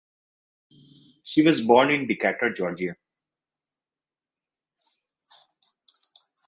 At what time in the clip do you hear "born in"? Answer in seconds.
1.61-2.07